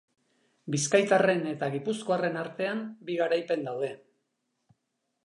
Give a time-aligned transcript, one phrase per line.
[0.75, 3.91] Bizkaitarren eta gipuzkoarren artean bi garaipen daude.